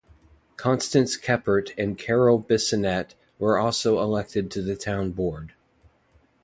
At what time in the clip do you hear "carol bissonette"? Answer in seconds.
1.95-3.13